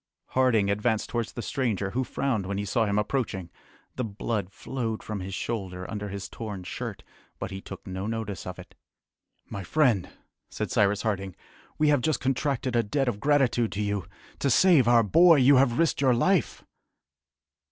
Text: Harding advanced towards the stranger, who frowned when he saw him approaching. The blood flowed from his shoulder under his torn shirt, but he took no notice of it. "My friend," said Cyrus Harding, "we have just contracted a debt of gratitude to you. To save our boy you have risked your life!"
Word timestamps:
Harding 0.29 0.71
advanced 0.71 1.11
towards 1.11 1.31
the 1.33 1.43
stranger, 1.43 1.91
who 1.91 2.03
frowned 2.03 2.47
when 2.47 2.57
he 2.57 2.65
saw 2.65 2.87
him 2.87 2.97
approaching. 2.97 3.51
The 3.97 4.03
blood 4.03 4.51
flowed 4.51 5.03
from 5.03 5.19
his 5.19 5.35
shoulder 5.35 5.87
under 5.91 6.09
his 6.09 6.27
torn 6.27 6.63
shirt, 6.63 7.03
but 7.37 7.51
he 7.51 7.61
took 7.61 7.85
no 7.85 8.07
notice 8.07 8.47
of 8.47 8.57
it. 8.57 8.73
"My 9.47 9.63
friend," 9.63 10.09
said 10.49 10.71
Cyrus 10.71 11.03
Harding, 11.03 11.35
"we 11.77 11.89
have 11.89 12.01
just 12.01 12.19
contracted 12.19 12.75
a 12.75 12.81
debt 12.81 13.07
of 13.07 13.19
gratitude 13.19 13.73
to 13.73 13.81
you. 13.83 14.07
To 14.39 14.49
save 14.49 14.87
our 14.87 15.03
boy 15.03 15.35
you 15.35 15.57
have 15.57 15.77
risked 15.77 16.01
your 16.01 16.15
life!" 16.15 16.63